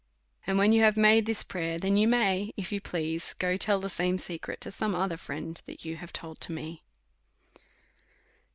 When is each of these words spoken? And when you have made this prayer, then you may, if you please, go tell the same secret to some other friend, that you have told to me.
And 0.47 0.57
when 0.57 0.73
you 0.73 0.81
have 0.81 0.97
made 0.97 1.27
this 1.27 1.43
prayer, 1.43 1.77
then 1.77 1.95
you 1.95 2.07
may, 2.07 2.53
if 2.57 2.71
you 2.71 2.81
please, 2.81 3.35
go 3.37 3.55
tell 3.55 3.79
the 3.79 3.87
same 3.87 4.17
secret 4.17 4.59
to 4.61 4.71
some 4.71 4.95
other 4.95 5.15
friend, 5.15 5.61
that 5.67 5.85
you 5.85 5.97
have 5.97 6.11
told 6.11 6.41
to 6.41 6.51
me. 6.51 6.81